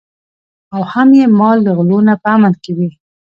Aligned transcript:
او 0.75 0.81
هم 0.91 1.09
یې 1.19 1.25
مال 1.39 1.57
له 1.65 1.71
غلو 1.77 1.99
نه 2.07 2.13
په 2.21 2.27
امن 2.35 2.53
کې 2.63 2.71
وي. 2.77 2.89